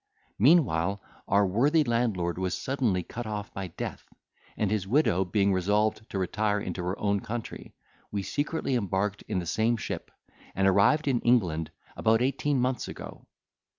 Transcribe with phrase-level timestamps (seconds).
[0.39, 4.09] "Meanwhile our worthy landlord was suddenly cut off by death;
[4.57, 7.75] and his widow being resolved to retire into her own country,
[8.11, 10.09] we secretly embarked in the same ship,
[10.55, 13.27] and arrived in England about eighteen months ago.